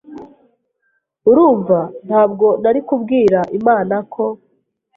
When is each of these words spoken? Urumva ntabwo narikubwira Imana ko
Urumva 1.29 1.77
ntabwo 2.07 2.47
narikubwira 2.63 3.39
Imana 3.57 3.95
ko 4.13 4.23